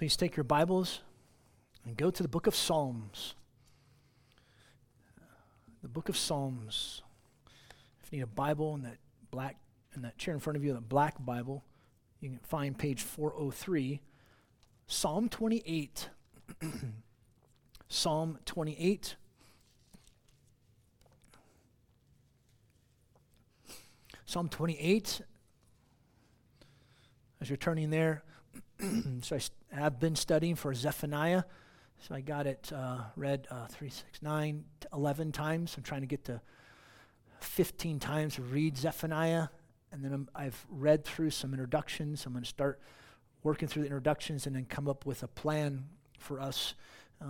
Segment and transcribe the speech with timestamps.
[0.00, 1.00] Please take your Bibles
[1.84, 3.34] and go to the book of Psalms.
[5.82, 7.02] The book of Psalms.
[8.02, 8.96] If you need a Bible in that
[9.30, 9.58] black
[9.94, 11.64] in that chair in front of you, the black Bible,
[12.18, 14.00] you can find page 403.
[14.86, 16.08] Psalm 28.
[17.88, 19.16] Psalm 28.
[24.24, 25.20] Psalm 28.
[27.42, 28.22] As you're turning there,
[29.20, 29.40] so I
[29.72, 31.44] have been studying for Zephaniah.
[32.00, 35.74] So I got it uh, read uh, 3, 6, 9, 11 times.
[35.76, 36.40] I'm trying to get to
[37.40, 39.48] 15 times to read Zephaniah.
[39.92, 42.24] And then i have read through some introductions.
[42.24, 42.80] I'm going to start
[43.42, 45.84] working through the introductions and then come up with a plan
[46.18, 46.74] for us,
[47.20, 47.26] uh,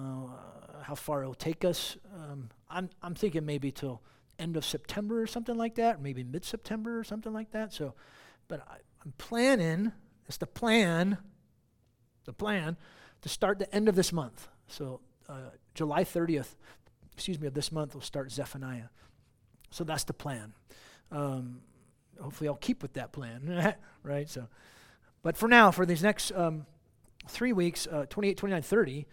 [0.82, 1.96] how far it'll take us.
[2.14, 4.02] Um, I'm, I'm thinking maybe till
[4.38, 7.72] end of September or something like that, or maybe mid September or something like that.
[7.72, 7.94] So,
[8.48, 9.92] but I, I'm planning,
[10.26, 11.18] it's the plan
[12.24, 12.76] the plan
[13.22, 14.48] to start the end of this month.
[14.68, 16.54] So uh, July 30th,
[17.14, 18.88] excuse me, of this month, we'll start Zephaniah.
[19.70, 20.52] So that's the plan.
[21.12, 21.60] Um,
[22.20, 24.28] hopefully, I'll keep with that plan, right?
[24.28, 24.48] So,
[25.22, 26.66] but for now, for these next um,
[27.28, 29.06] three weeks, uh, 28, 29, 30,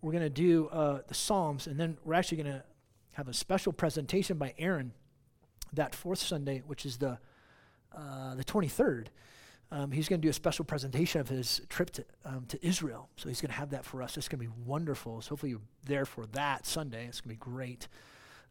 [0.00, 2.64] we're going to do uh, the Psalms, and then we're actually going to
[3.14, 4.92] have a special presentation by Aaron
[5.72, 7.18] that fourth Sunday, which is the
[7.96, 9.06] uh, the 23rd.
[9.70, 13.10] Um, he's going to do a special presentation of his trip to, um, to Israel.
[13.16, 14.16] So he's going to have that for us.
[14.16, 15.20] It's going to be wonderful.
[15.20, 17.06] So hopefully you're there for that Sunday.
[17.06, 17.88] It's going to be great.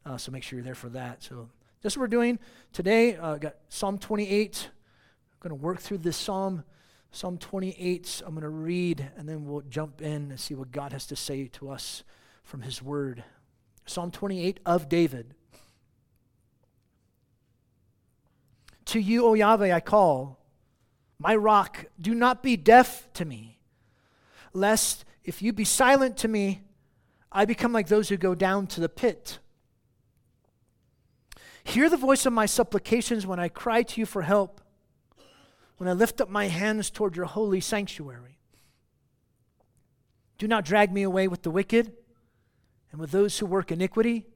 [0.05, 1.23] Uh, so make sure you're there for that.
[1.23, 1.49] So
[1.81, 2.37] that's what we're doing
[2.71, 3.15] today.
[3.15, 4.69] Uh, got Psalm 28.
[4.69, 6.63] I'm going to work through this psalm.
[7.11, 10.91] Psalm 28, I'm going to read, and then we'll jump in and see what God
[10.91, 12.03] has to say to us
[12.43, 13.23] from his word.
[13.85, 15.33] Psalm 28 of David.
[18.85, 20.37] To you, O Yahweh, I call
[21.19, 23.59] my rock, do not be deaf to me,
[24.53, 26.61] lest if you be silent to me,
[27.31, 29.39] I become like those who go down to the pit.
[31.63, 34.61] Hear the voice of my supplications when I cry to you for help,
[35.77, 38.39] when I lift up my hands toward your holy sanctuary.
[40.37, 41.91] Do not drag me away with the wicked
[42.91, 44.27] and with those who work iniquity,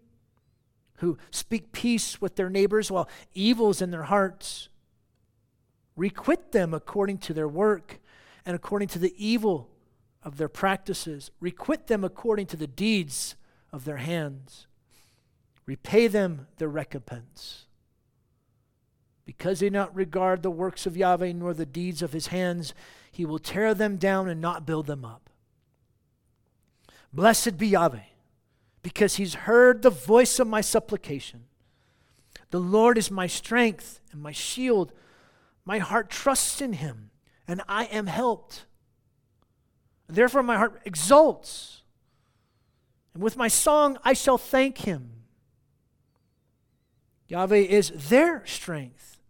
[0.97, 4.67] who speak peace with their neighbors while evil's in their hearts.
[5.96, 8.00] Requite them according to their work
[8.46, 9.69] and according to the evil
[10.24, 11.31] of their practices.
[11.40, 13.35] Requite them according to the deeds
[13.72, 14.68] of their hands.
[15.66, 17.66] Repay them their recompense.
[19.25, 22.73] Because they not regard the works of Yahweh nor the deeds of his hands,
[23.12, 25.29] he will tear them down and not build them up.
[27.13, 28.00] Blessed be Yahweh,
[28.81, 31.44] because he's heard the voice of my supplication.
[32.50, 34.91] The Lord is my strength and my shield.
[35.66, 37.11] My heart trusts in him,
[37.47, 38.66] and I am helped.
[40.07, 41.83] Therefore, my heart exults.
[43.13, 45.23] And with my song, I shall thank him.
[47.27, 49.22] Yahweh is their strength,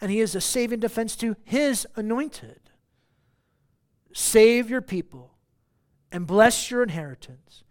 [0.00, 2.60] and he is a saving defense to his anointed.
[4.12, 5.34] Save your people
[6.12, 7.64] and bless your inheritance.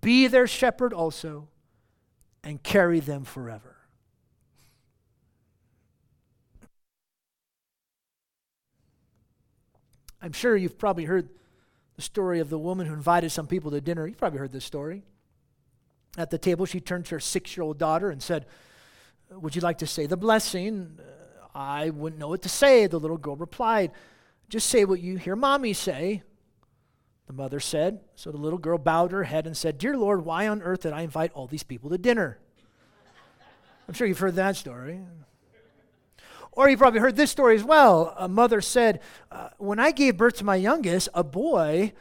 [0.00, 1.48] Be their shepherd also,
[2.42, 3.79] and carry them forever.
[10.22, 11.28] I'm sure you've probably heard
[11.96, 14.06] the story of the woman who invited some people to dinner.
[14.06, 15.02] You've probably heard this story.
[16.18, 18.46] At the table, she turned to her six year old daughter and said,
[19.32, 20.98] uh, Would you like to say the blessing?
[20.98, 22.86] Uh, I wouldn't know what to say.
[22.86, 23.92] The little girl replied,
[24.48, 26.22] Just say what you hear mommy say.
[27.26, 28.00] The mother said.
[28.16, 30.92] So the little girl bowed her head and said, Dear Lord, why on earth did
[30.92, 32.38] I invite all these people to dinner?
[33.86, 35.00] I'm sure you've heard that story.
[36.60, 38.14] Or you've probably heard this story as well.
[38.18, 39.00] A mother said,
[39.32, 41.94] uh, When I gave birth to my youngest, a boy,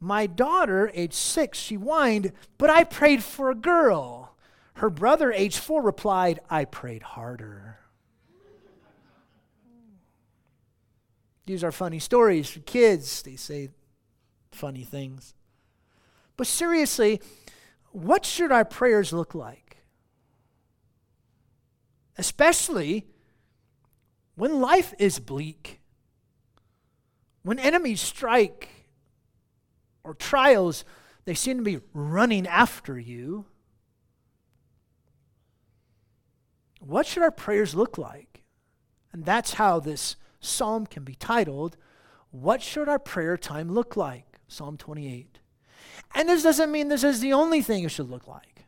[0.00, 4.36] my daughter, age six, she whined, but I prayed for a girl.
[4.74, 7.78] Her brother, age four, replied, I prayed harder.
[11.46, 13.22] These are funny stories for kids.
[13.22, 13.70] They say
[14.50, 15.32] funny things.
[16.36, 17.22] But seriously,
[17.92, 19.78] what should our prayers look like?
[22.18, 23.06] Especially
[24.42, 25.80] when life is bleak,
[27.44, 28.88] when enemies strike
[30.02, 30.84] or trials,
[31.26, 33.46] they seem to be running after you.
[36.80, 38.42] What should our prayers look like?
[39.12, 41.76] And that's how this psalm can be titled,
[42.32, 44.40] What Should Our Prayer Time Look Like?
[44.48, 45.38] Psalm 28.
[46.16, 48.64] And this doesn't mean this is the only thing it should look like.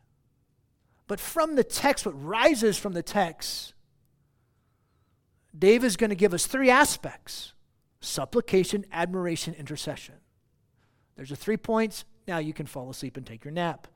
[1.09, 3.74] But from the text, what rises from the text
[5.57, 7.53] Dave is going to give us three aspects
[8.01, 10.17] supplication, admiration, intercession.
[11.17, 12.05] There's the three points.
[12.27, 13.89] Now you can fall asleep and take your nap.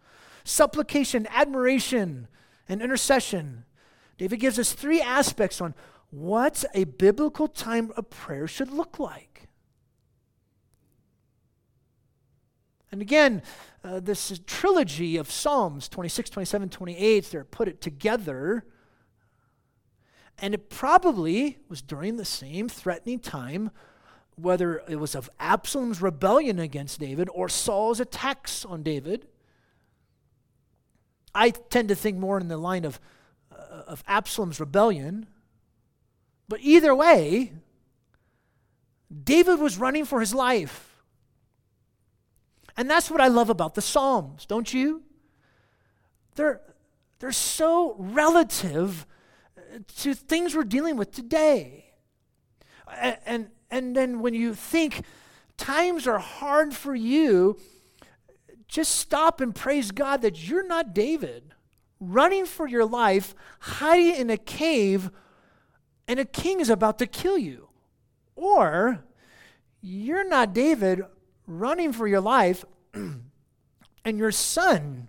[0.44, 2.28] Supplication, admiration,
[2.68, 3.64] and intercession.
[4.16, 5.74] David gives us three aspects on
[6.10, 9.48] what a biblical time of prayer should look like.
[12.90, 13.42] And again,
[13.84, 18.64] uh, this trilogy of Psalms 26, 27, 28, they're put it together.
[20.38, 23.70] And it probably was during the same threatening time,
[24.36, 29.26] whether it was of Absalom's rebellion against David or Saul's attacks on David.
[31.34, 33.00] I tend to think more in the line of,
[33.50, 35.26] uh, of Absalom's rebellion.
[36.48, 37.52] But either way,
[39.24, 41.02] David was running for his life.
[42.76, 45.02] And that's what I love about the Psalms, don't you?
[46.36, 46.60] They're,
[47.18, 49.04] they're so relative
[49.98, 51.92] to things we're dealing with today.
[52.96, 55.02] And, and, and then when you think
[55.56, 57.58] times are hard for you,
[58.66, 61.54] just stop and praise God that you're not David,
[62.00, 65.10] running for your life, hiding in a cave,
[66.06, 67.68] and a king is about to kill you.
[68.36, 69.04] Or
[69.80, 71.02] you're not David,
[71.46, 72.64] running for your life,
[72.94, 75.08] and your son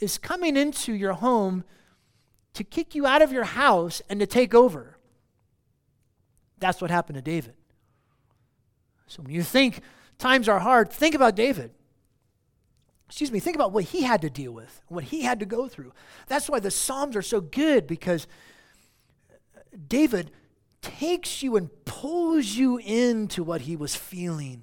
[0.00, 1.64] is coming into your home
[2.56, 4.98] to kick you out of your house and to take over.
[6.58, 7.54] That's what happened to David.
[9.06, 9.80] So when you think
[10.18, 11.70] times are hard, think about David.
[13.08, 15.68] Excuse me, think about what he had to deal with, what he had to go
[15.68, 15.92] through.
[16.26, 18.26] That's why the Psalms are so good because
[19.88, 20.32] David
[20.82, 24.62] takes you and pulls you into what he was feeling.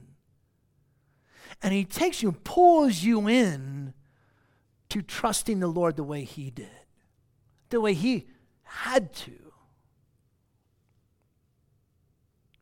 [1.61, 3.93] And he takes you and pulls you in
[4.89, 6.69] to trusting the Lord the way he did,
[7.73, 8.27] the way he
[8.63, 9.31] had to.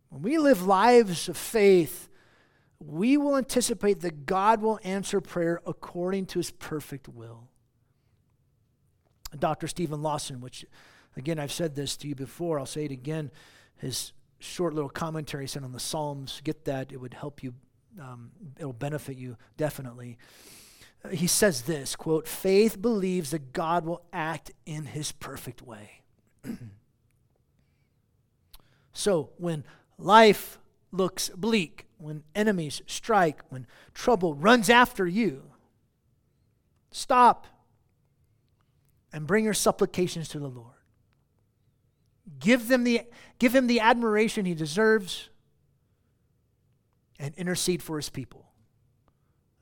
[0.10, 2.10] When we live lives of faith,
[2.80, 7.50] we will anticipate that God will answer prayer according to his perfect will.
[9.38, 9.68] Dr.
[9.68, 10.66] Steven Lawson, which,
[11.16, 13.32] again, I've said this to you before, I'll say it again,
[13.78, 17.54] his short little commentary sent on the Psalms, get that, it would help you
[18.00, 20.18] um, it'll benefit you definitely.
[21.10, 26.02] He says this quote, faith believes that God will act in his perfect way.
[28.94, 29.64] so when
[29.98, 30.60] life
[30.92, 35.44] looks bleak, when enemies strike, when trouble runs after you,
[36.92, 37.48] stop
[39.14, 40.68] and bring your supplications to the Lord.
[42.40, 43.02] Give, them the,
[43.40, 45.30] give him the admiration he deserves
[47.20, 48.51] and intercede for his people.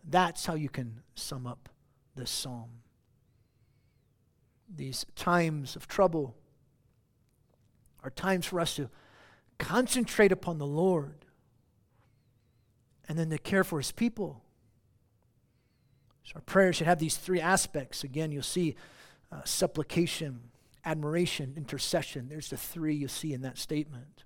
[0.10, 1.70] That's how you can sum up
[2.16, 2.70] this psalm.
[4.76, 6.36] These times of trouble
[8.04, 8.90] are times for us to
[9.60, 11.26] concentrate upon the Lord
[13.08, 14.42] and then to care for his people.
[16.24, 18.04] So our prayer should have these three aspects.
[18.04, 18.76] Again, you'll see
[19.32, 20.40] uh, supplication,
[20.86, 22.30] admiration, intercession.
[22.30, 24.24] There's the three you see in that statement.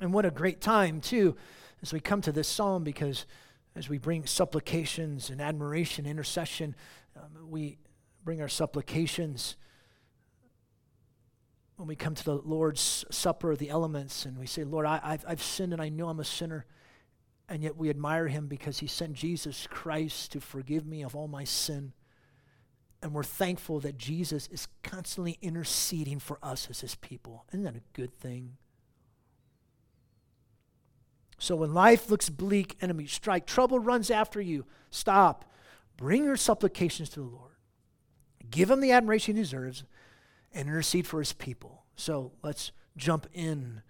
[0.00, 1.36] And what a great time, too,
[1.82, 3.26] as we come to this psalm, because
[3.74, 6.74] as we bring supplications and admiration, intercession,
[7.16, 7.78] um, we
[8.24, 9.56] bring our supplications
[11.76, 15.24] when we come to the Lord's Supper the elements and we say, Lord, I, have
[15.28, 16.66] I've sinned and I know I'm a sinner.
[17.48, 21.28] And yet we admire him because he sent Jesus Christ to forgive me of all
[21.28, 21.92] my sin.
[23.00, 27.44] And we're thankful that Jesus is constantly interceding for us as his people.
[27.52, 28.56] Isn't that a good thing?
[31.38, 35.44] So when life looks bleak, enemies strike, trouble runs after you, stop.
[35.96, 37.52] Bring your supplications to the Lord.
[38.50, 39.84] Give him the admiration he deserves
[40.52, 41.84] and intercede for his people.
[41.96, 43.82] So let's jump in.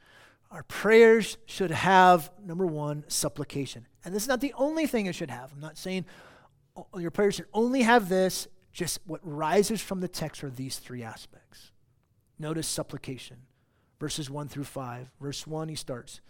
[0.51, 3.87] Our prayers should have, number one, supplication.
[4.05, 5.53] And this is not the only thing it should have.
[5.53, 6.07] I'm not saying
[6.97, 8.49] your prayers should only have this.
[8.73, 11.73] Just what rises from the text are these three aspects.
[12.39, 13.39] Notice supplication.
[13.99, 15.11] Verses 1 through 5.
[15.21, 16.21] Verse 1, he starts.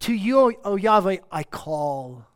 [0.00, 2.26] To you, O Yahweh, I call.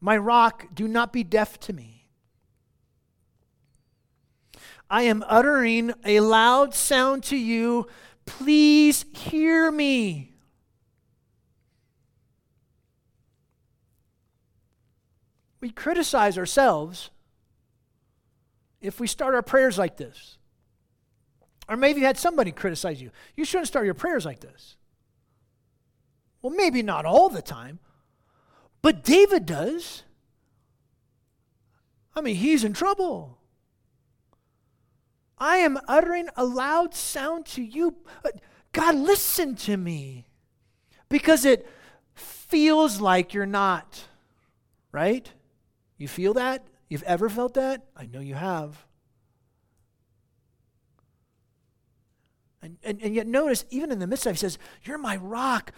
[0.00, 2.06] My rock, do not be deaf to me.
[4.90, 7.86] I am uttering a loud sound to you.
[8.26, 10.34] Please hear me.
[15.60, 17.10] We criticize ourselves
[18.80, 20.36] if we start our prayers like this.
[21.68, 23.12] Or maybe you had somebody criticize you.
[23.36, 24.76] You shouldn't start your prayers like this.
[26.42, 27.78] Well, maybe not all the time,
[28.82, 30.02] but David does.
[32.14, 33.38] I mean, he's in trouble.
[35.38, 37.96] I am uttering a loud sound to you.
[38.24, 38.30] Uh,
[38.72, 40.26] God, listen to me.
[41.08, 41.66] Because it
[42.14, 44.08] feels like you're not,
[44.90, 45.30] right?
[45.96, 46.66] You feel that?
[46.88, 47.86] You've ever felt that?
[47.96, 48.86] I know you have.
[52.62, 55.16] And, and, and yet, notice, even in the midst of it, he says, You're my
[55.16, 55.72] rock.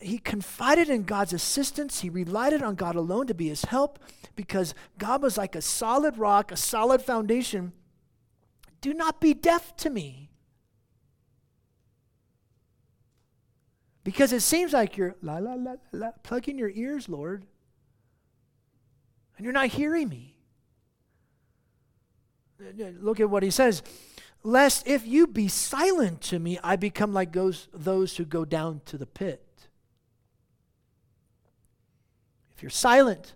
[0.00, 2.00] He confided in God's assistance.
[2.00, 3.98] He relied on God alone to be his help
[4.34, 7.72] because God was like a solid rock, a solid foundation.
[8.80, 10.30] Do not be deaf to me.
[14.02, 17.44] Because it seems like you're la la la la plugging your ears, Lord,
[19.36, 20.36] and you're not hearing me.
[22.98, 23.82] Look at what he says
[24.42, 28.80] lest if you be silent to me, I become like those, those who go down
[28.86, 29.46] to the pit.
[32.60, 33.34] You're silent,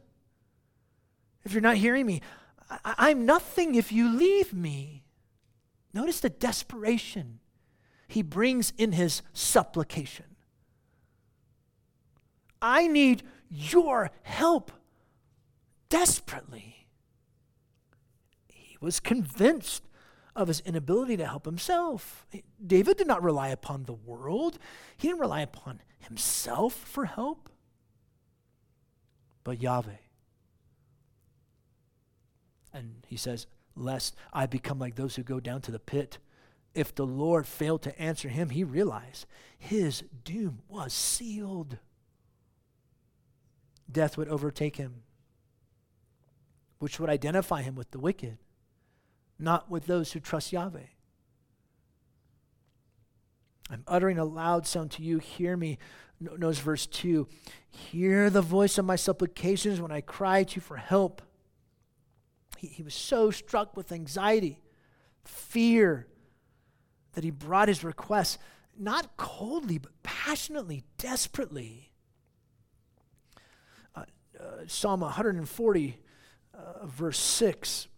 [1.45, 2.21] if you're not hearing me,
[2.85, 5.05] I, am nothing if you leave me.
[5.93, 7.41] Notice the desperation
[8.09, 10.25] he brings in his supplication.
[12.61, 14.73] I need your help
[15.89, 16.89] desperately.
[18.49, 19.85] He was convinced
[20.35, 22.27] of his inability to help himself.
[22.65, 24.59] David did not rely upon the world,
[24.97, 27.51] he didn't rely upon himself for help,
[29.45, 29.93] but Yahweh.
[32.73, 33.47] And he says,
[33.77, 36.19] Lest I become like those who go down to the pit.
[36.75, 41.79] If the Lord failed to answer him, he realized his doom was sealed.
[43.91, 45.03] Death would overtake him,
[46.79, 48.39] which would identify him with the wicked
[49.39, 50.81] not with those who trust Yahweh.
[53.71, 55.19] I'm uttering a loud sound to you.
[55.19, 55.79] Hear me.
[56.25, 57.27] Notice verse 2.
[57.71, 61.23] Hear the voice of my supplications when I cry to you for help.
[62.59, 64.61] He, he was so struck with anxiety,
[65.25, 66.07] fear,
[67.15, 68.39] that he brought his requests
[68.79, 71.93] not coldly, but passionately, desperately.
[73.95, 74.05] Uh,
[74.39, 75.99] uh, Psalm 140,
[76.53, 77.89] uh, verse 6,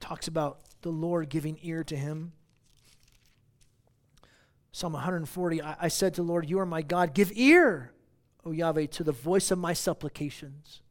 [0.00, 2.32] talks about the Lord giving ear to him.
[4.74, 7.14] Psalm 140 I, I said to the Lord, You are my God.
[7.14, 7.92] Give ear,
[8.44, 10.82] O Yahweh, to the voice of my supplications.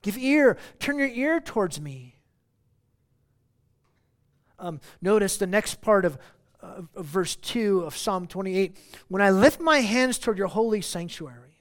[0.00, 2.14] Give ear, turn your ear towards me.
[4.58, 6.16] Um, notice the next part of,
[6.62, 10.80] uh, of verse 2 of Psalm 28 When I lift my hands toward your holy
[10.80, 11.60] sanctuary,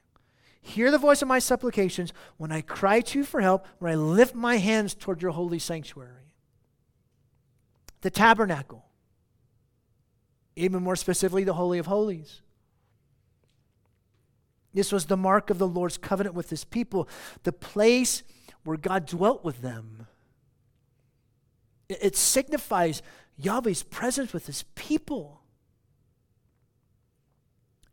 [0.62, 2.14] hear the voice of my supplications.
[2.38, 5.60] When I cry to you for help, when I lift my hands toward your holy
[5.60, 6.32] sanctuary
[8.00, 8.85] the tabernacle,
[10.56, 12.42] even more specifically, the Holy of Holies.
[14.74, 17.08] This was the mark of the Lord's covenant with his people,
[17.44, 18.24] the place
[18.64, 20.08] where God dwelt with them.
[21.88, 23.02] It, signifies
[23.38, 25.42] Yahweh's presence with his people.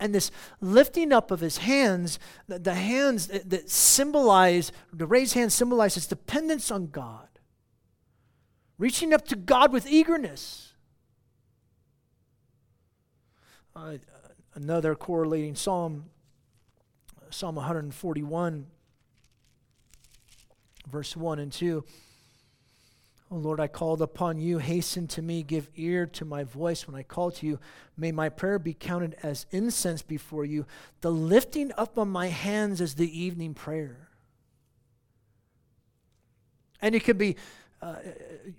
[0.01, 5.95] And this lifting up of his hands, the, hands that, symbolize, the raised hands symbolize
[5.95, 7.29] his dependence on God
[8.83, 10.72] reaching up to God with eagerness.
[13.75, 13.95] Uh,
[14.55, 16.05] another correlating psalm,
[17.31, 18.67] Psalm 141,
[20.91, 21.83] verse 1 and 2.
[23.31, 24.59] Oh Lord, I called upon you.
[24.59, 25.43] Hasten to me.
[25.43, 27.59] Give ear to my voice when I call to you.
[27.97, 30.67] May my prayer be counted as incense before you.
[31.01, 34.11] The lifting up of my hands is the evening prayer.
[36.83, 37.37] And it could be
[37.83, 37.97] uh,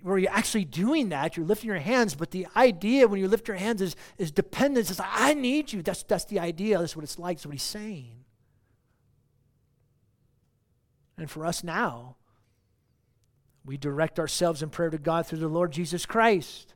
[0.02, 3.48] where you're actually doing that, you're lifting your hands, but the idea when you lift
[3.48, 4.90] your hands is, is dependence.
[4.90, 5.82] It's like, I need you.
[5.82, 6.78] That's, that's the idea.
[6.78, 7.38] That's what it's like.
[7.38, 8.24] That's what he's saying.
[11.16, 12.16] And for us now,
[13.64, 16.74] we direct ourselves in prayer to God through the Lord Jesus Christ,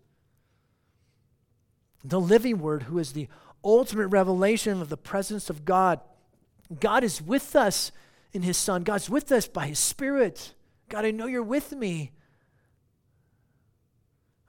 [2.03, 3.29] the living Word, who is the
[3.63, 6.01] ultimate revelation of the presence of God.
[6.81, 7.93] God is with us
[8.33, 10.55] in His Son, God's with us by His Spirit.
[10.89, 12.13] God, I know you're with me.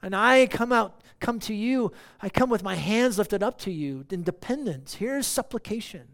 [0.02, 1.92] And I come out, come to you.
[2.22, 4.96] I come with my hands lifted up to you in dependence.
[4.96, 6.08] Here's supplication.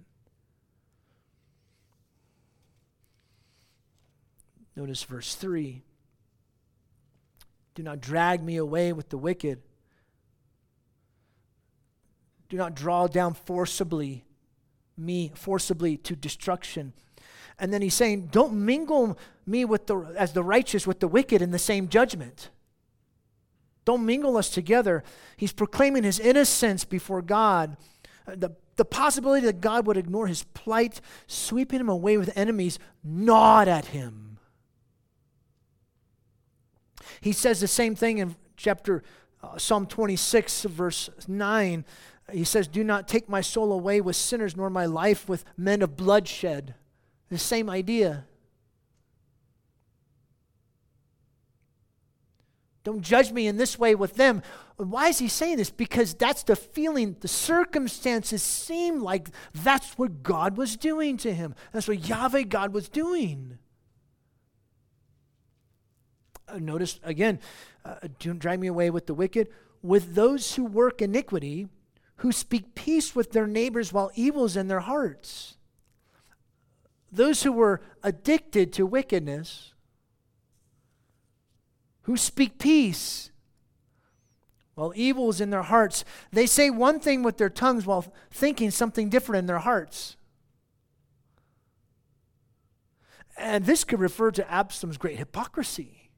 [4.75, 5.83] Notice verse 3.
[7.75, 9.61] Do not drag me away with the wicked.
[12.49, 14.25] Do not draw down forcibly
[14.97, 16.93] me forcibly to destruction.
[17.59, 21.41] And then he's saying, don't mingle me with the as the righteous with the wicked
[21.41, 22.49] in the same judgment.
[23.85, 25.03] Don't mingle us together.
[25.37, 27.77] He's proclaiming his innocence before God.
[28.27, 32.79] Uh, the, the possibility that God would ignore his plight, sweeping him away with enemies,
[33.03, 34.39] gnawed at him.
[37.21, 39.03] He says the same thing in chapter
[39.43, 41.85] uh, Psalm 26, verse 9.
[42.31, 45.81] He says, Do not take my soul away with sinners, nor my life with men
[45.81, 46.73] of bloodshed.
[47.29, 48.25] The same idea.
[52.85, 54.43] Don't judge me in this way with them.
[54.77, 55.71] Why is he saying this?
[55.71, 61.55] Because that's the feeling, the circumstances seem like that's what God was doing to him.
[61.71, 63.57] That's what Yahweh God was doing.
[66.47, 67.39] Uh, notice again,
[67.83, 69.49] uh, don't drive me away with the wicked.
[69.81, 71.67] With those who work iniquity,
[72.17, 75.57] who speak peace with their neighbors while evil's in their hearts.
[77.11, 79.73] Those who were addicted to wickedness
[82.05, 83.31] who speak peace
[84.75, 86.05] while evil is in their hearts.
[86.31, 90.17] They say one thing with their tongues while thinking something different in their hearts.
[93.37, 96.11] And this could refer to Absalom's great hypocrisy.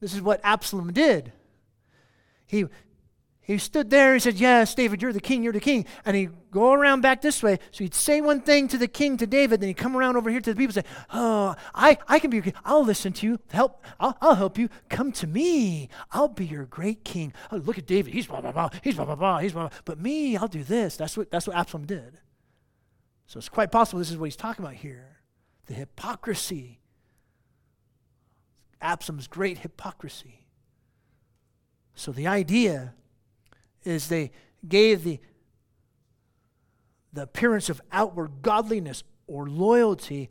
[0.00, 1.32] This is what Absalom did.
[2.46, 2.66] He,
[3.44, 5.84] he stood there and said, Yes, David, you're the king, you're the king.
[6.06, 7.58] And he'd go around back this way.
[7.72, 10.30] So he'd say one thing to the king, to David, then he'd come around over
[10.30, 12.54] here to the people and say, Oh, I, I can be your king.
[12.64, 13.38] I'll listen to you.
[13.50, 13.84] Help.
[14.00, 14.70] I'll, I'll help you.
[14.88, 15.90] Come to me.
[16.10, 17.34] I'll be your great king.
[17.52, 18.14] Oh, look at David.
[18.14, 18.70] He's blah, blah, blah.
[18.82, 19.38] He's blah, blah, blah.
[19.38, 19.78] He's blah, blah.
[19.84, 20.96] But me, I'll do this.
[20.96, 22.18] That's what, that's what Absalom did.
[23.26, 25.18] So it's quite possible this is what he's talking about here
[25.66, 26.80] the hypocrisy.
[28.80, 30.46] Absalom's great hypocrisy.
[31.94, 32.94] So the idea
[33.84, 34.32] is they
[34.66, 35.20] gave the,
[37.12, 40.30] the appearance of outward godliness or loyalty,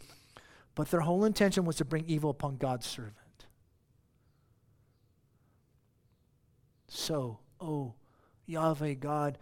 [0.75, 3.17] but their whole intention was to bring evil upon God's servant.
[6.87, 7.95] So, oh,
[8.45, 9.37] Yahweh God,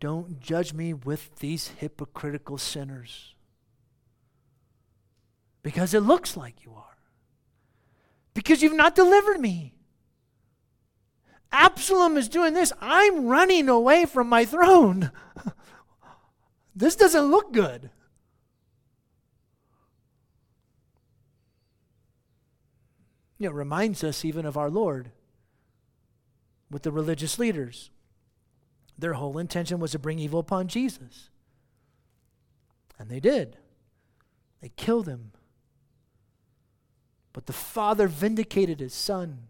[0.00, 3.34] don't judge me with these hypocritical sinners.
[5.62, 6.96] Because it looks like you are.
[8.32, 9.74] Because you've not delivered me.
[11.50, 12.72] Absalom is doing this.
[12.80, 15.10] I'm running away from my throne.
[16.76, 17.90] this doesn't look good.
[23.38, 25.12] It reminds us even of our Lord
[26.70, 27.90] with the religious leaders.
[28.98, 31.30] Their whole intention was to bring evil upon Jesus.
[32.98, 33.56] And they did.
[34.60, 35.32] They killed him.
[37.32, 39.44] But the Father vindicated his Son.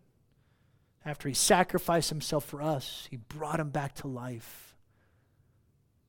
[1.05, 4.77] After he sacrificed himself for us, he brought him back to life.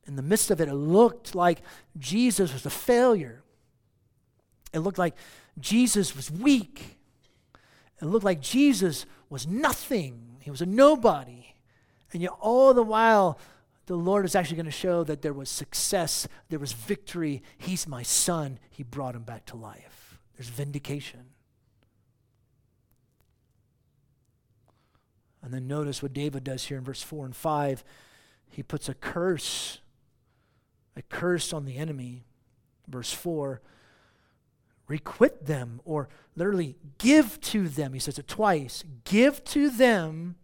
[0.06, 1.62] In the midst of it, it looked like
[1.98, 3.44] Jesus was a failure.
[4.74, 5.16] It looked like
[5.60, 6.98] Jesus was weak.
[8.02, 10.38] It looked like Jesus was nothing.
[10.40, 11.54] He was a nobody.
[12.12, 13.40] And yet, all the while,
[13.86, 17.44] the Lord is actually going to show that there was success, there was victory.
[17.58, 18.60] He's my son.
[18.70, 20.20] He brought him back to life.
[20.36, 21.26] There's vindication.
[25.50, 27.84] And then notice what David does here in verse 4 and 5.
[28.52, 29.80] He puts a curse,
[30.96, 32.24] a curse on the enemy.
[32.88, 33.62] Verse 4
[34.88, 37.94] requite them, or literally give to them.
[37.94, 40.36] He says it twice give to them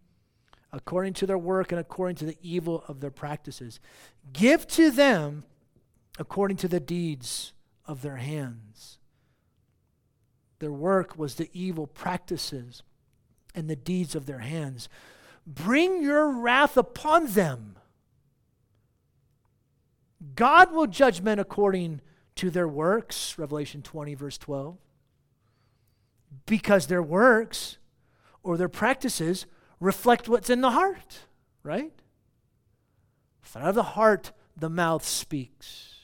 [0.71, 3.79] according to their work and according to the evil of their practices.
[4.33, 5.43] Give to them
[6.17, 7.53] according to the deeds
[7.85, 8.97] of their hands.
[10.57, 12.81] Their work was the evil practices
[13.55, 14.89] and the deeds of their hands.
[15.47, 17.77] Bring your wrath upon them.
[20.35, 22.01] God will judge men according
[22.35, 24.77] to their works, Revelation 20, verse 12.
[26.45, 27.77] Because their works
[28.43, 29.45] or their practices
[29.79, 31.25] reflect what's in the heart,
[31.63, 31.93] right?
[33.41, 35.94] For out of the heart, the mouth speaks.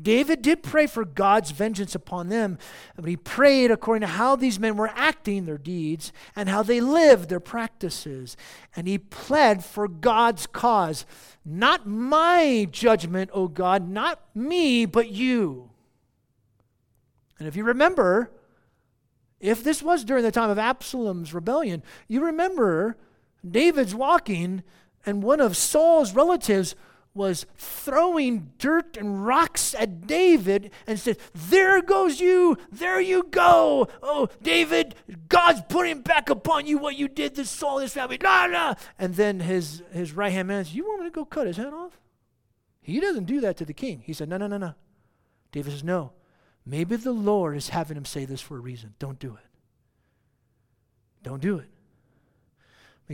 [0.00, 2.56] David did pray for God's vengeance upon them,
[2.96, 6.80] but he prayed according to how these men were acting their deeds and how they
[6.80, 8.36] lived their practices.
[8.74, 11.04] And he pled for God's cause.
[11.44, 15.70] Not my judgment, O God, not me, but you.
[17.38, 18.30] And if you remember,
[19.40, 22.96] if this was during the time of Absalom's rebellion, you remember
[23.48, 24.62] David's walking,
[25.04, 26.76] and one of Saul's relatives
[27.14, 33.88] was throwing dirt and rocks at David and said, There goes you, there you go.
[34.02, 34.94] Oh, David,
[35.28, 38.18] God's putting back upon you what you did to Saul and his family.
[38.22, 38.74] Nah, nah.
[38.98, 41.58] And then his, his right hand man said, You want me to go cut his
[41.58, 42.00] head off?
[42.80, 44.02] He doesn't do that to the king.
[44.04, 44.74] He said, No, no, no, no.
[45.52, 46.12] David says, No.
[46.64, 48.94] Maybe the Lord is having him say this for a reason.
[48.98, 49.46] Don't do it.
[51.22, 51.68] Don't do it.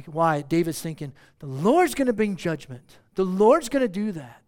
[0.07, 0.43] Why?
[0.43, 2.99] David's thinking, the Lord's going to bring judgment.
[3.19, 4.45] The Lord's going to do that.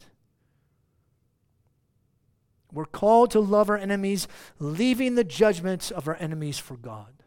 [2.73, 4.29] We're called to love our enemies,
[4.61, 7.25] leaving the judgments of our enemies for God.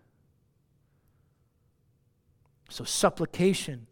[2.70, 3.88] So, supplication,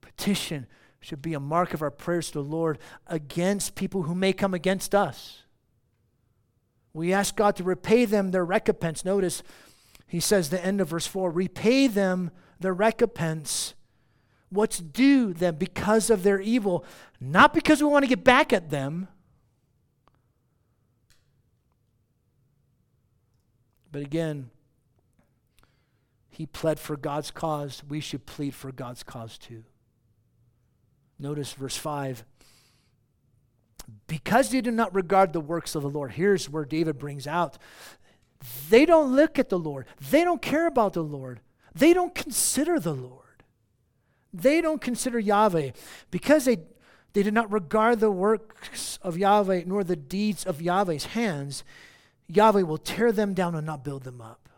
[0.00, 0.66] petition
[0.98, 4.52] should be a mark of our prayers to the Lord against people who may come
[4.52, 5.44] against us.
[6.92, 9.04] We ask God to repay them their recompense.
[9.04, 9.44] Notice
[10.08, 13.74] he says, the end of verse 4 repay them their recompense,
[14.50, 16.84] what's due them because of their evil,
[17.20, 19.08] not because we want to get back at them.
[23.90, 24.50] But again,
[26.28, 27.82] he pled for God's cause.
[27.88, 29.64] We should plead for God's cause too.
[31.18, 32.24] Notice verse 5.
[34.06, 37.58] Because they do not regard the works of the Lord, here's where David brings out
[38.70, 41.40] they don't look at the Lord, they don't care about the Lord,
[41.74, 43.27] they don't consider the Lord.
[44.32, 45.70] They don't consider Yahweh.
[46.10, 46.58] Because they,
[47.12, 51.64] they did not regard the works of Yahweh nor the deeds of Yahweh's hands,
[52.28, 54.48] Yahweh will tear them down and not build them up.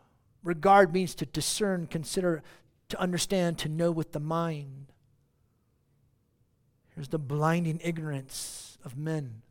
[0.43, 2.43] Regard means to discern, consider,
[2.89, 4.93] to understand, to know with the mind.
[6.95, 9.43] Here's the blinding ignorance of men.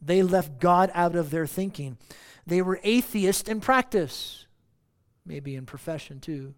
[0.00, 1.98] They left God out of their thinking.
[2.46, 4.46] They were atheists in practice,
[5.26, 6.54] maybe in profession too.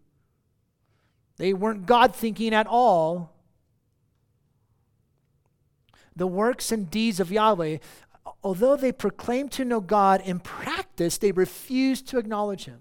[1.40, 3.33] They weren't God thinking at all.
[6.14, 7.79] The works and deeds of Yahweh,
[8.44, 12.81] although they proclaim to know God in practice, they refuse to acknowledge Him.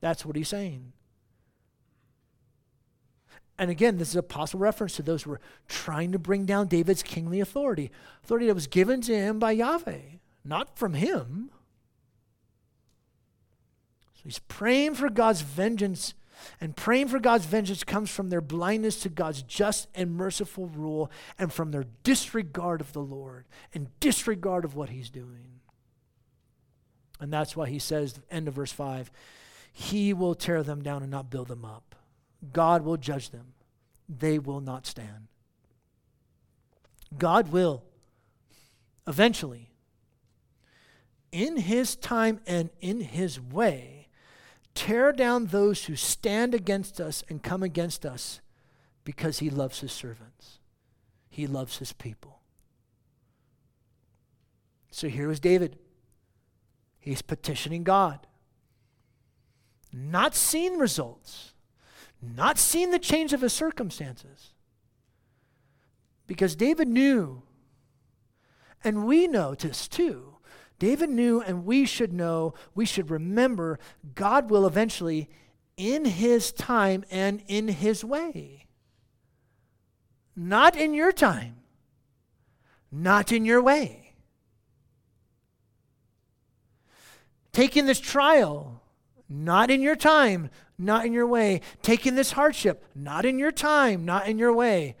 [0.00, 0.92] That's what he's saying.
[3.56, 6.66] And again, this is a possible reference to those who were trying to bring down
[6.66, 7.92] David's kingly authority,
[8.24, 10.00] authority that was given to him by Yahweh,
[10.44, 11.50] not from him.
[14.14, 16.14] So he's praying for God's vengeance,
[16.60, 21.10] and praying for God's vengeance comes from their blindness to God's just and merciful rule
[21.38, 25.60] and from their disregard of the Lord and disregard of what he's doing.
[27.20, 29.10] And that's why he says, end of verse 5,
[29.72, 31.94] he will tear them down and not build them up.
[32.52, 33.54] God will judge them.
[34.08, 35.28] They will not stand.
[37.16, 37.84] God will
[39.06, 39.70] eventually,
[41.30, 43.91] in his time and in his way,
[44.74, 48.40] tear down those who stand against us and come against us
[49.04, 50.58] because he loves his servants.
[51.28, 52.40] He loves his people.
[54.90, 55.78] So here was David.
[56.98, 58.26] He's petitioning God,
[59.92, 61.52] not seeing results
[62.22, 64.54] not seeing the change of his circumstances.
[66.28, 67.42] Because David knew,
[68.84, 70.31] and we know this too.
[70.82, 73.78] David knew, and we should know, we should remember
[74.16, 75.30] God will eventually,
[75.76, 78.66] in his time and in his way.
[80.34, 81.54] Not in your time,
[82.90, 84.14] not in your way.
[87.52, 88.82] Taking this trial,
[89.28, 91.60] not in your time, not in your way.
[91.82, 94.96] Taking this hardship, not in your time, not in your way.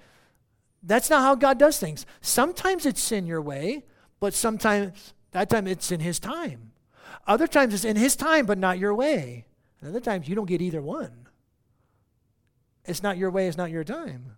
[0.80, 2.06] That's not how God does things.
[2.20, 3.82] Sometimes it's in your way,
[4.20, 6.72] but sometimes that time it's in His time.
[7.26, 9.46] Other times it's in His time, but not your way.
[9.80, 11.28] And other times you don't get either one.
[12.84, 14.36] It's not your way, it's not your time.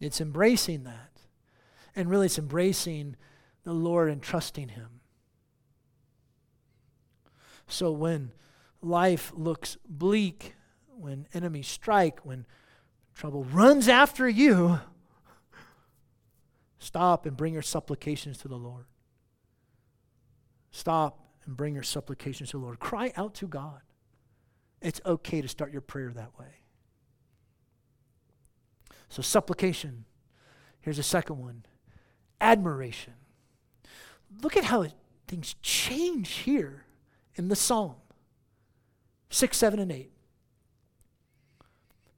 [0.00, 1.20] It's embracing that.
[1.96, 3.16] And really, it's embracing
[3.62, 5.00] the Lord and trusting Him.
[7.66, 8.32] So when
[8.82, 10.54] life looks bleak,
[10.88, 12.46] when enemies strike, when
[13.14, 14.80] trouble runs after you,
[16.84, 18.86] stop and bring your supplications to the Lord.
[20.70, 22.78] Stop and bring your supplications to the Lord.
[22.80, 23.80] Cry out to God.
[24.80, 26.60] It's okay to start your prayer that way.
[29.08, 30.04] So, supplication.
[30.80, 31.64] Here's a second one
[32.40, 33.14] admiration.
[34.42, 34.86] Look at how
[35.26, 36.84] things change here
[37.36, 37.94] in the psalm
[39.30, 40.10] 6, 7, and 8.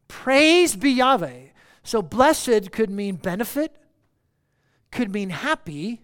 [0.09, 1.49] Praise be Yahweh.
[1.83, 3.77] So blessed could mean benefit,
[4.97, 6.01] could mean happy,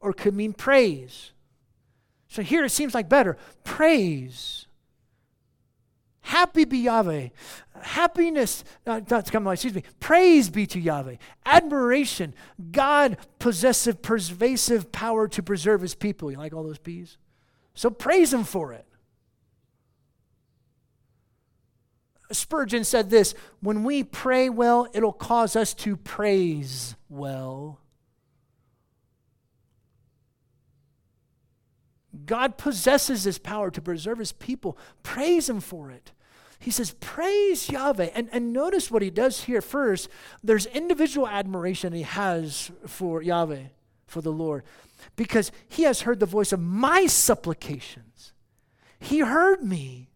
[0.00, 1.32] or could mean praise.
[2.28, 3.36] So here it seems like better.
[3.62, 4.66] Praise.
[6.22, 7.28] Happy be Yahweh.
[7.82, 9.84] Happiness, uh, not come excuse me.
[10.00, 11.16] Praise be to Yahweh.
[11.44, 12.34] Admiration.
[12.72, 16.30] God possessive, pervasive power to preserve his people.
[16.30, 17.18] You like all those P's?
[17.74, 18.86] So praise Him for it.
[22.32, 27.78] Spurgeon said this when we pray well, it'll cause us to praise well.
[32.24, 34.78] God possesses this power to preserve his people.
[35.02, 36.12] Praise him for it.
[36.58, 38.10] He says, Praise Yahweh.
[38.14, 40.08] And, and notice what he does here first.
[40.42, 43.64] There's individual admiration he has for Yahweh,
[44.06, 44.64] for the Lord,
[45.16, 48.32] because he has heard the voice of my supplications.
[48.98, 50.08] He heard me.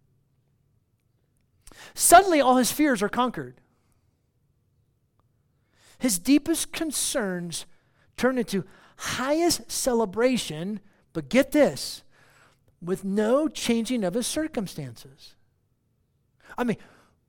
[1.94, 3.60] Suddenly, all his fears are conquered.
[5.98, 7.66] His deepest concerns
[8.16, 8.64] turn into
[8.96, 10.80] highest celebration,
[11.12, 12.02] but get this,
[12.82, 15.34] with no changing of his circumstances.
[16.56, 16.76] I mean,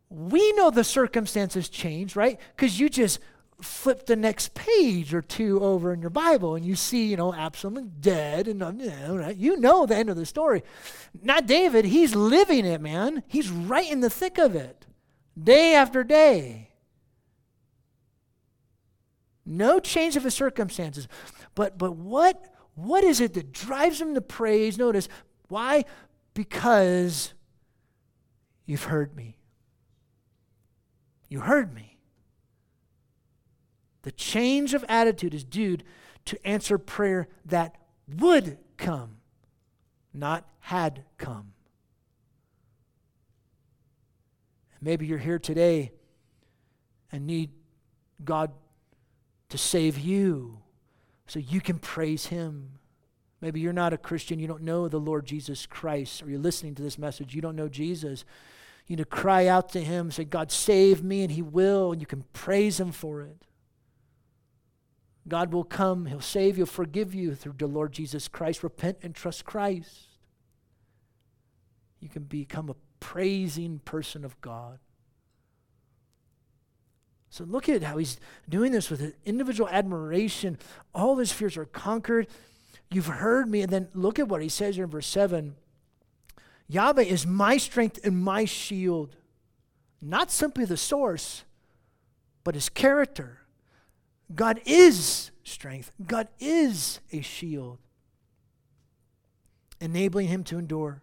[0.09, 2.39] we know the circumstances change, right?
[2.55, 3.19] Because you just
[3.61, 7.33] flip the next page or two over in your Bible and you see, you know,
[7.33, 10.63] Absalom dead, and you know, you know the end of the story.
[11.21, 13.23] Not David, he's living it, man.
[13.27, 14.85] He's right in the thick of it,
[15.41, 16.69] day after day.
[19.45, 21.07] No change of his circumstances.
[21.55, 24.77] But but what what is it that drives him to praise?
[24.77, 25.07] Notice
[25.47, 25.85] why?
[26.33, 27.33] Because
[28.65, 29.37] you've heard me.
[31.29, 31.97] You heard me.
[34.03, 35.77] The change of attitude is due
[36.25, 37.75] to answer prayer that
[38.17, 39.17] would come,
[40.13, 41.53] not had come.
[44.81, 45.91] Maybe you're here today
[47.11, 47.51] and need
[48.23, 48.51] God
[49.49, 50.61] to save you
[51.31, 52.71] so you can praise Him.
[53.39, 56.75] Maybe you're not a Christian, you don't know the Lord Jesus Christ, or you're listening
[56.75, 58.25] to this message, you don't know Jesus.
[58.85, 62.01] You need to cry out to Him, say, God, save me, and He will, and
[62.01, 63.45] you can praise Him for it.
[65.25, 68.61] God will come, He'll save you, forgive you through the Lord Jesus Christ.
[68.61, 70.09] Repent and trust Christ.
[72.01, 74.79] You can become a praising person of God.
[77.31, 80.59] So look at how he's doing this with individual admiration.
[80.93, 82.27] All his fears are conquered.
[82.91, 83.61] You've heard me.
[83.61, 85.55] And then look at what he says here in verse 7
[86.67, 89.15] Yahweh is my strength and my shield.
[90.01, 91.45] Not simply the source,
[92.43, 93.39] but his character.
[94.35, 97.79] God is strength, God is a shield,
[99.79, 101.01] enabling him to endure.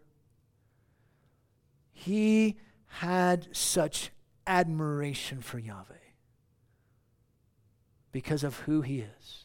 [1.93, 4.11] He had such
[4.47, 6.08] admiration for Yahweh
[8.19, 9.45] because of who he is.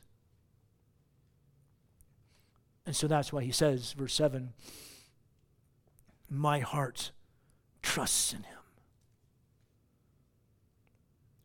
[2.88, 4.52] And so that's why he says, verse 7
[6.28, 7.12] My heart
[7.84, 8.64] trusts in him,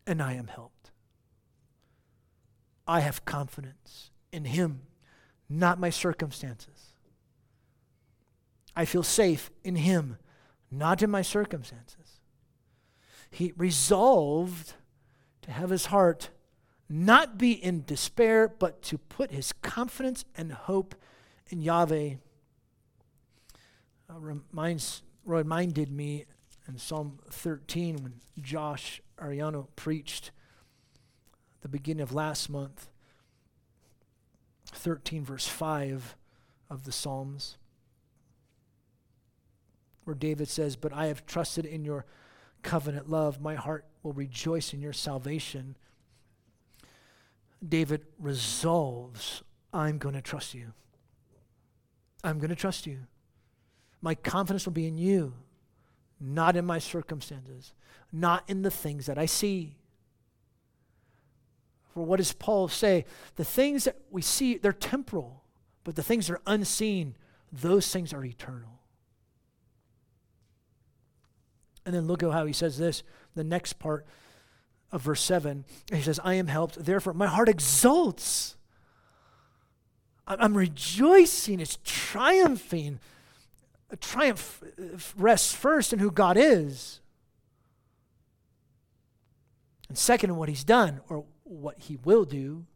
[0.06, 0.90] and I am helped.
[2.86, 4.80] I have confidence in him,
[5.50, 6.94] not my circumstances.
[8.74, 10.16] I feel safe in him,
[10.70, 12.20] not in my circumstances.
[13.30, 14.72] He resolved
[15.42, 16.30] to have his heart
[16.88, 20.94] not be in despair, but to put his confidence and hope
[21.48, 22.14] in Yahweh.
[24.10, 26.24] Uh, reminds, reminded me
[26.66, 30.30] in Psalm 13 when Josh Ariano preached
[31.60, 32.88] the beginning of last month,
[34.66, 36.16] 13 verse 5
[36.70, 37.58] of the Psalms,
[40.04, 42.06] where David says, But I have trusted in your
[42.62, 43.40] covenant love.
[43.40, 45.76] My heart will rejoice in your salvation.
[47.66, 49.42] David resolves,
[49.72, 50.72] I'm going to trust you.
[52.22, 53.00] I'm going to trust you.
[54.00, 55.34] My confidence will be in you,
[56.20, 57.74] not in my circumstances,
[58.12, 59.76] not in the things that I see.
[61.92, 63.04] For what does Paul say?
[63.36, 65.42] The things that we see, they're temporal,
[65.84, 67.16] but the things that are unseen,
[67.50, 68.80] those things are eternal.
[71.84, 73.02] And then look at how he says this,
[73.34, 74.06] the next part
[74.90, 75.64] of verse 7.
[75.92, 78.56] He says, I am helped, therefore my heart exults.
[80.26, 83.00] I'm rejoicing, it's triumphing.
[83.90, 87.00] A triumph uh, rests first in who God is.
[89.88, 92.66] And second, in what he's done or what he will do.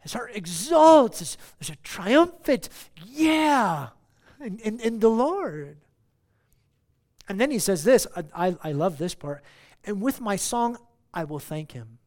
[0.00, 1.38] His heart exalts.
[1.58, 2.68] There's a triumphant,
[3.06, 3.88] yeah,
[4.44, 5.78] in, in, in, the Lord.
[7.28, 9.42] And then he says this I, I, I love this part
[9.84, 10.78] and with my song,
[11.12, 11.98] I will thank him.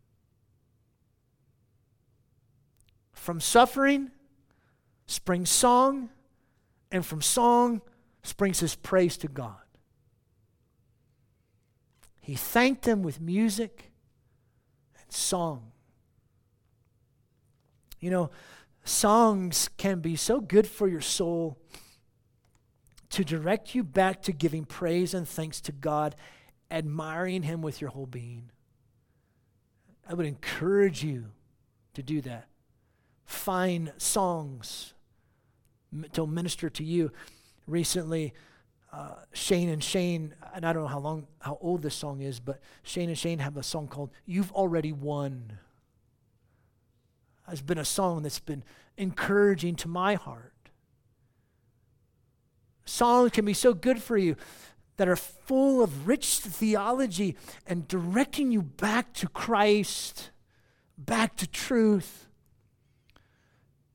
[3.13, 4.11] From suffering
[5.07, 6.09] springs song,
[6.91, 7.81] and from song
[8.23, 9.55] springs his praise to God.
[12.21, 13.91] He thanked him with music
[14.99, 15.71] and song.
[17.99, 18.31] You know,
[18.83, 21.59] songs can be so good for your soul
[23.09, 26.15] to direct you back to giving praise and thanks to God
[26.71, 28.51] admiring Him with your whole being.
[30.07, 31.31] I would encourage you
[31.93, 32.47] to do that.
[33.25, 34.93] Find songs
[36.13, 37.11] to minister to you.
[37.67, 38.33] Recently,
[38.93, 42.39] uh, Shane and Shane, and I don't know how long, how old this song is,
[42.39, 45.59] but Shane and Shane have a song called "You've Already Won."
[47.47, 48.63] Has been a song that's been
[48.97, 50.53] encouraging to my heart.
[52.85, 54.35] Songs can be so good for you
[54.97, 57.35] that are full of rich theology
[57.67, 60.31] and directing you back to Christ,
[60.97, 62.27] back to truth,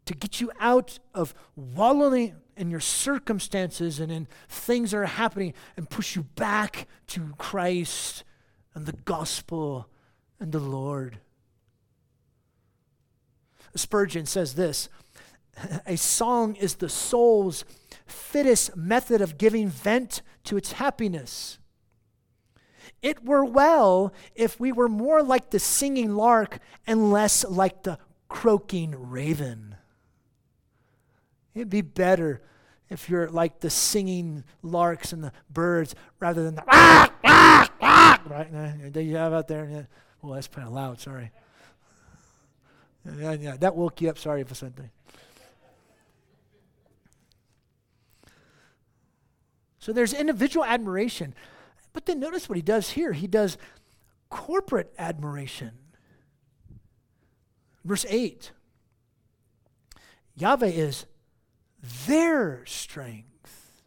[0.06, 5.54] to get you out of wallowing in your circumstances and in things that are happening
[5.76, 8.24] and push you back to Christ
[8.74, 9.88] and the gospel
[10.38, 11.20] and the Lord.
[13.74, 14.88] Spurgeon says this
[15.86, 17.64] a song is the soul's
[18.11, 21.59] fittest method of giving vent to its happiness.
[23.03, 27.99] It were well if we were more like the singing lark and less like the
[28.29, 29.77] croaking raven.
[31.55, 32.42] It'd be better
[32.88, 38.23] if you're like the singing larks and the birds rather than the ah, ah, ah,
[38.27, 38.92] right?
[38.92, 39.68] That you have out there.
[39.70, 39.83] Yeah.
[40.23, 41.31] Well, that's kind of loud, sorry.
[43.18, 44.18] Yeah, yeah, that woke you up.
[44.18, 44.90] Sorry for something.
[49.80, 51.34] So there's individual admiration.
[51.92, 53.12] But then notice what he does here.
[53.12, 53.58] He does
[54.28, 55.72] corporate admiration.
[57.84, 58.52] Verse 8
[60.36, 61.06] Yahweh is
[62.06, 63.82] their strength.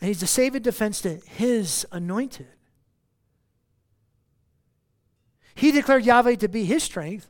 [0.00, 2.46] And he's the saving defense to his anointed.
[5.54, 7.28] He declared Yahweh to be his strength,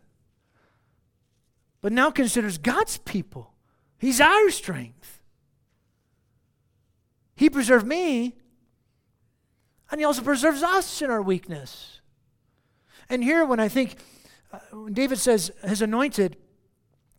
[1.81, 3.55] but now considers God's people.
[3.99, 5.18] He's our strength.
[7.39, 8.35] He preserved me,
[9.93, 12.01] and He also preserves us in our weakness.
[13.09, 13.95] And here, when I think,
[14.53, 16.37] uh, when David says his anointed,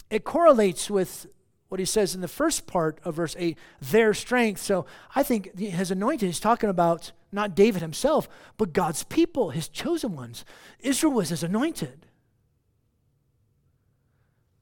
[0.10, 1.28] it correlates with
[1.70, 4.62] what he says in the first part of verse 8 their strength.
[4.62, 8.28] So I think his anointed is talking about not David himself,
[8.58, 10.44] but God's people, his chosen ones.
[10.80, 12.08] Israel was his anointed.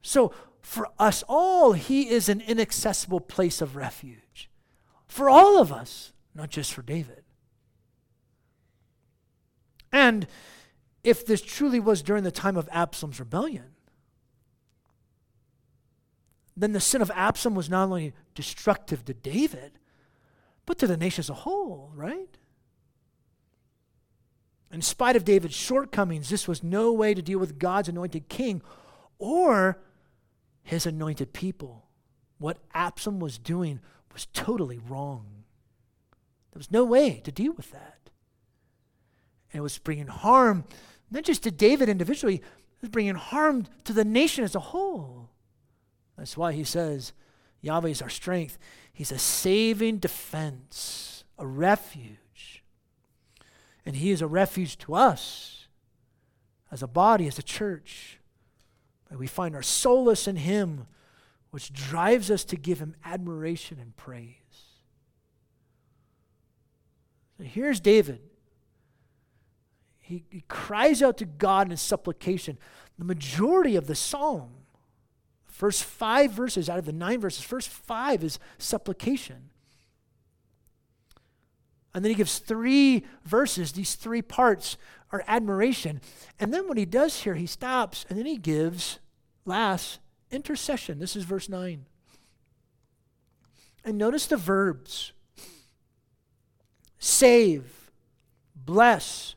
[0.04, 4.27] So for us all, he is an inaccessible place of refuge
[5.18, 7.24] for all of us, not just for David.
[9.92, 10.28] And
[11.04, 13.72] if this truly was during the time of Absalom's rebellion,
[16.56, 19.80] then the sin of Absalom was not only destructive to David,
[20.68, 22.38] but to the nation as a whole, right?
[24.72, 28.62] In spite of David's shortcomings, this was no way to deal with God's anointed king
[29.18, 29.80] or
[30.62, 31.88] his anointed people.
[32.38, 33.80] What Absalom was doing
[34.18, 35.44] was totally wrong.
[36.52, 38.10] There was no way to deal with that.
[39.54, 40.64] And it was bringing harm,
[41.12, 45.30] not just to David individually, it was bringing harm to the nation as a whole.
[46.18, 47.14] That's why he says,
[47.62, 48.58] Yahweh is our strength.
[48.92, 52.64] He's a saving defense, a refuge.
[53.86, 55.68] And he is a refuge to us
[56.72, 58.18] as a body, as a church.
[59.16, 60.88] we find our solace in him
[61.52, 64.36] which drives us to give him admiration and praise.
[67.38, 68.22] So here's David.
[70.00, 72.58] He, he cries out to God in supplication.
[72.98, 74.52] The majority of the psalm,
[75.46, 79.50] first five verses out of the nine verses, first five is supplication.
[81.94, 84.78] And then he gives three verses, these three parts
[85.12, 86.00] are admiration.
[86.40, 89.00] And then what he does here, he stops and then he gives,
[89.46, 90.00] last,
[90.32, 91.00] Intercession.
[91.00, 91.86] This is verse 9.
[93.86, 95.14] And notice the verbs
[97.00, 97.92] save,
[98.56, 99.36] bless,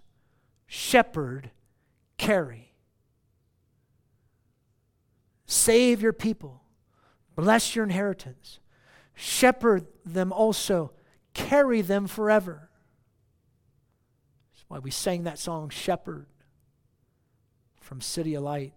[0.66, 1.50] shepherd,
[2.18, 2.72] carry.
[5.46, 6.62] Save your people,
[7.34, 8.60] bless your inheritance,
[9.14, 10.92] shepherd them also,
[11.34, 12.70] carry them forever.
[14.52, 16.26] That's why we sang that song, Shepherd,
[17.80, 18.72] from CityAlight.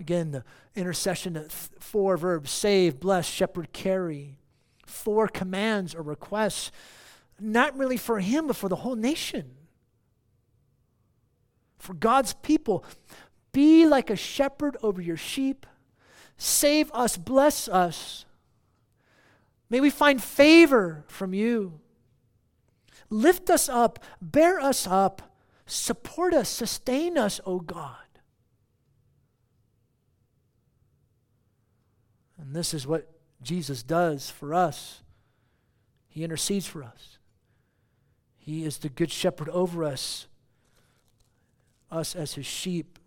[0.00, 0.44] Again, the
[0.74, 1.46] intercession,
[1.78, 4.38] four verbs save, bless, shepherd, carry.
[4.86, 6.72] Four commands or requests,
[7.38, 9.52] not really for him, but for the whole nation.
[11.78, 12.84] For God's people,
[13.52, 15.66] be like a shepherd over your sheep.
[16.36, 18.24] Save us, bless us.
[19.68, 21.78] May we find favor from you.
[23.10, 25.36] Lift us up, bear us up,
[25.66, 27.96] support us, sustain us, O God.
[32.40, 33.10] And this is what
[33.42, 35.02] Jesus does for us.
[36.08, 37.18] He intercedes for us.
[38.38, 40.26] He is the good shepherd over us,
[41.90, 42.98] us as his sheep.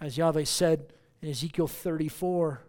[0.00, 2.60] As Yahweh said in Ezekiel 34,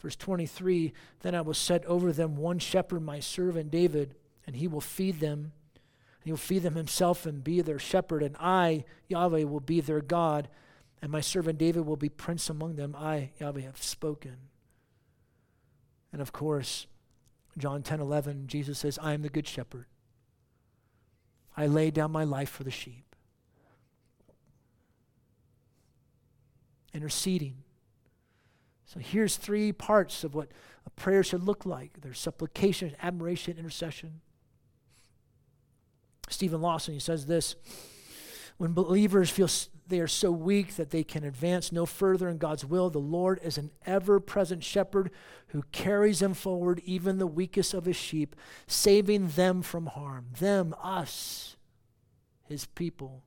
[0.00, 4.14] Verse 23 Then I will set over them one shepherd, my servant David,
[4.46, 5.52] and he will feed them.
[6.24, 10.00] He will feed them himself and be their shepherd, and I, Yahweh, will be their
[10.00, 10.48] God,
[11.02, 12.94] and my servant David will be prince among them.
[12.96, 14.36] I, Yahweh, have spoken.
[16.12, 16.86] And of course,
[17.56, 19.86] John 10 11, Jesus says, I am the good shepherd.
[21.56, 23.16] I lay down my life for the sheep.
[26.92, 27.56] Interceding.
[28.84, 30.48] So here's three parts of what
[30.84, 34.20] a prayer should look like there's supplication, admiration, intercession.
[36.28, 37.56] Steven Lawson, he says this
[38.56, 39.48] when believers feel
[39.90, 43.38] they are so weak that they can advance no further in God's will, the Lord
[43.42, 45.10] is an ever present shepherd
[45.48, 48.34] who carries them forward, even the weakest of his sheep,
[48.66, 50.26] saving them from harm.
[50.38, 51.56] Them, us,
[52.48, 53.24] his people.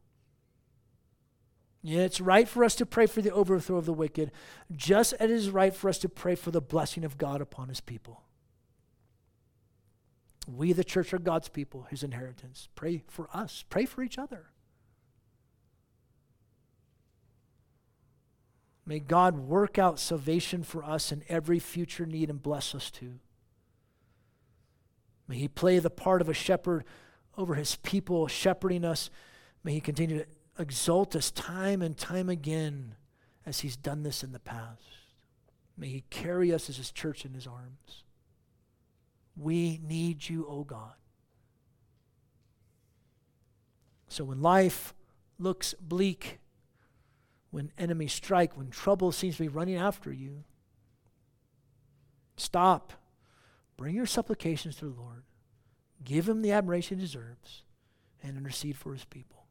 [1.81, 4.31] Yeah, it's right for us to pray for the overthrow of the wicked,
[4.71, 7.67] just as it is right for us to pray for the blessing of God upon
[7.67, 8.23] his people.
[10.47, 12.69] We, the church, are God's people, his inheritance.
[12.75, 14.52] Pray for us, pray for each other.
[18.85, 23.19] May God work out salvation for us in every future need and bless us too.
[25.27, 26.83] May He play the part of a shepherd
[27.37, 29.09] over His people, shepherding us.
[29.63, 30.25] May He continue to
[30.59, 32.95] exalt us time and time again
[33.45, 34.83] as He's done this in the past.
[35.77, 38.03] May He carry us as His church in His arms.
[39.35, 40.93] We need you, O oh God.
[44.09, 44.93] So when life
[45.39, 46.39] looks bleak,
[47.53, 50.43] when enemies strike, when trouble seems to be running after you,
[52.35, 52.93] stop.
[53.77, 55.21] Bring your supplications to the Lord.
[56.03, 57.61] Give him the admiration he deserves
[58.23, 59.45] and intercede for his people.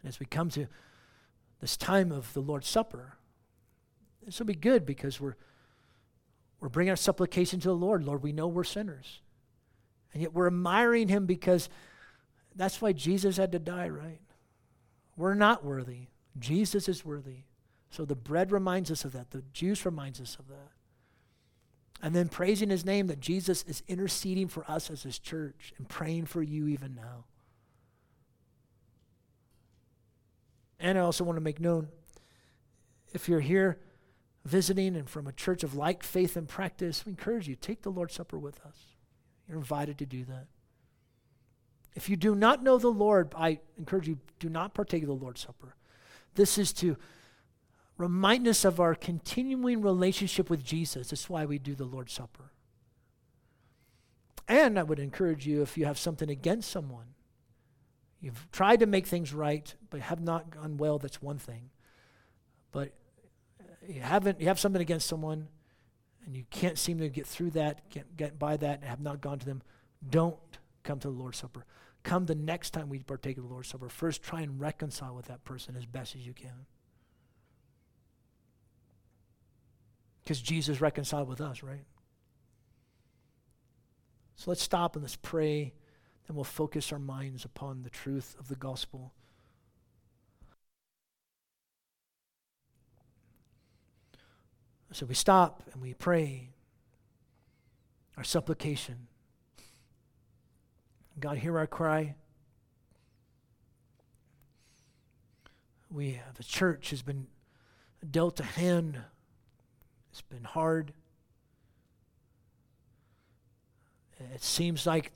[0.00, 0.66] And as we come to
[1.60, 3.18] this time of the Lord's Supper,
[4.24, 5.36] this will be good because we're,
[6.58, 8.02] we're bringing our supplication to the Lord.
[8.02, 9.20] Lord, we know we're sinners.
[10.14, 11.68] And yet we're admiring him because
[12.56, 14.22] that's why Jesus had to die, right?
[15.16, 16.08] We're not worthy.
[16.38, 17.44] Jesus is worthy.
[17.90, 19.30] So the bread reminds us of that.
[19.30, 20.72] The juice reminds us of that.
[22.02, 25.88] And then praising his name that Jesus is interceding for us as his church and
[25.88, 27.26] praying for you even now.
[30.80, 31.88] And I also want to make known
[33.12, 33.78] if you're here
[34.44, 37.90] visiting and from a church of like faith and practice, we encourage you take the
[37.90, 38.96] Lord's Supper with us.
[39.48, 40.46] You're invited to do that.
[41.94, 45.14] If you do not know the Lord, I encourage you, do not partake of the
[45.14, 45.74] Lord's Supper.
[46.34, 46.96] This is to
[47.98, 51.10] remind us of our continuing relationship with Jesus.
[51.10, 52.52] That's why we do the Lord's Supper.
[54.48, 57.14] And I would encourage you, if you have something against someone,
[58.20, 61.70] you've tried to make things right, but have not gone well, that's one thing.
[62.72, 62.92] But
[63.86, 65.48] you haven't you have something against someone
[66.24, 69.20] and you can't seem to get through that, get, get by that, and have not
[69.20, 69.62] gone to them,
[70.08, 70.38] don't
[70.82, 71.64] come to the Lord's Supper.
[72.02, 73.88] Come the next time we partake of the Lord's Supper.
[73.88, 76.66] First, try and reconcile with that person as best as you can.
[80.22, 81.84] Because Jesus reconciled with us, right?
[84.36, 85.72] So let's stop and let's pray.
[86.26, 89.12] Then we'll focus our minds upon the truth of the gospel.
[94.92, 96.50] So we stop and we pray
[98.16, 99.08] our supplication.
[101.20, 102.14] God, hear our cry.
[105.90, 107.26] We, the church, has been
[108.10, 108.98] dealt a hand.
[110.10, 110.92] It's been hard.
[114.34, 115.12] It seems like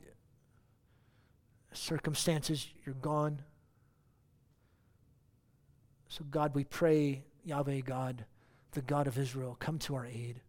[1.73, 3.43] circumstances, you're gone.
[6.09, 8.25] So, God, we pray, Yahweh God,
[8.73, 10.41] the God of Israel, come to our aid.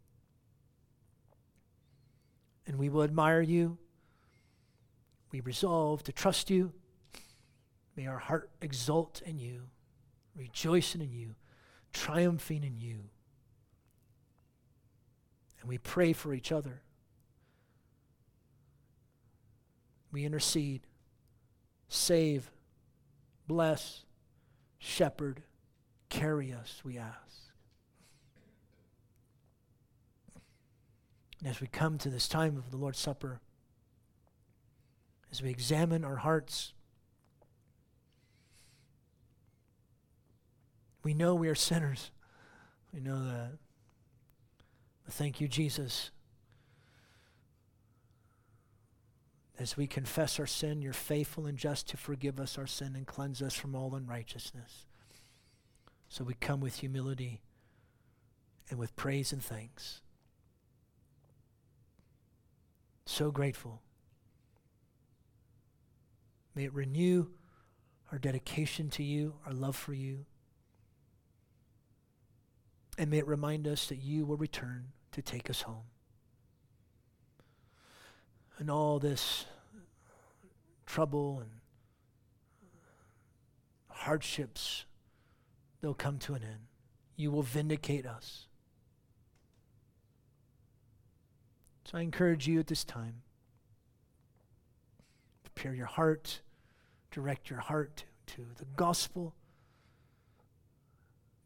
[2.66, 3.78] And we will admire you.
[5.32, 6.73] We resolve to trust you.
[7.95, 9.63] May our heart exult in you,
[10.36, 11.36] rejoicing in you,
[11.91, 13.09] triumphing in you.
[15.59, 16.82] And we pray for each other.
[20.11, 20.82] We intercede,
[21.89, 22.51] save,
[23.47, 24.05] bless,
[24.78, 25.43] shepherd,
[26.09, 27.17] carry us, we ask.
[31.39, 33.41] And as we come to this time of the Lord's Supper,
[35.32, 36.73] as we examine our hearts,
[41.03, 42.11] we know we are sinners.
[42.93, 43.51] We know that.
[45.05, 46.11] But thank you, Jesus.
[49.59, 53.07] As we confess our sin, you're faithful and just to forgive us our sin and
[53.07, 54.86] cleanse us from all unrighteousness.
[56.09, 57.41] So we come with humility
[58.69, 60.01] and with praise and thanks.
[63.05, 63.82] So grateful.
[66.58, 67.28] May it renew
[68.12, 70.26] our dedication to you, our love for you.
[72.97, 75.84] And may it remind us that you will return to take us home.
[78.58, 79.45] And all this
[80.88, 81.51] trouble and
[83.89, 84.86] hardships,
[85.80, 86.70] they'll come to an end.
[87.16, 88.47] You will vindicate us.
[91.84, 93.22] So I encourage you at this time
[95.43, 96.41] prepare your heart,
[97.12, 99.34] direct your heart to, the gospel.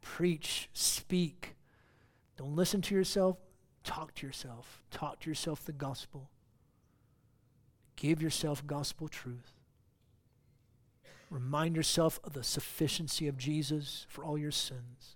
[0.02, 1.56] Preach, speak.
[2.38, 3.38] Don't listen to yourself,
[3.84, 4.84] talk to yourself.
[4.92, 6.30] Talk to yourself the gospel.
[7.96, 9.54] Give yourself gospel truth.
[11.30, 15.16] Remind yourself of the sufficiency of Jesus for all your sins.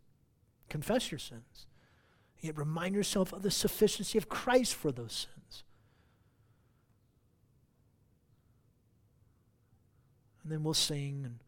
[0.69, 1.67] Confess your sins.
[2.39, 5.34] Yet remind yourself of the sufficiency of Christ for those sins.
[10.45, 11.39] And then we'll sing and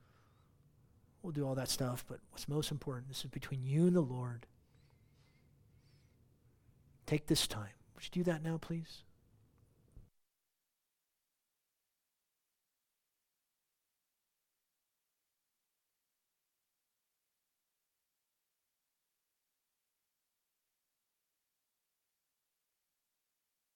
[1.21, 2.03] we'll do all that stuff.
[2.09, 4.47] But what's most important, this is between you and the Lord.
[7.05, 7.69] Take this time.
[7.93, 9.03] Would you do that now, please?